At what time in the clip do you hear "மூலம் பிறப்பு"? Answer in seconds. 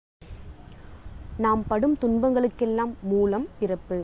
3.01-3.97